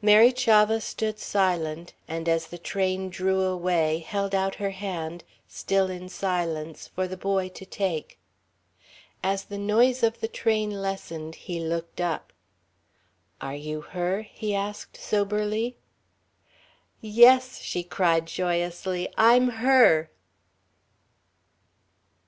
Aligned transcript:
Mary 0.00 0.30
Chavah 0.30 0.80
stood 0.80 1.18
silent, 1.18 1.92
and 2.06 2.28
as 2.28 2.46
the 2.46 2.56
train 2.56 3.10
drew 3.10 3.40
away 3.40 3.98
held 3.98 4.32
out 4.32 4.54
her 4.62 4.70
hand, 4.70 5.24
still 5.48 5.90
in 5.90 6.08
silence, 6.08 6.86
for 6.86 7.08
the 7.08 7.16
boy 7.16 7.48
to 7.48 7.66
take. 7.66 8.16
As 9.24 9.46
the 9.46 9.58
noise 9.58 10.04
of 10.04 10.20
the 10.20 10.28
train 10.28 10.70
lessened, 10.70 11.34
he 11.34 11.58
looked 11.58 12.00
up. 12.00 12.32
"Are 13.40 13.56
you 13.56 13.80
her?" 13.80 14.22
he 14.22 14.54
asked 14.54 14.96
soberly. 14.98 15.76
"Yes," 17.00 17.58
she 17.58 17.82
cried 17.82 18.26
joyously, 18.26 19.08
"I'm 19.18 19.48
her!" 19.48 20.12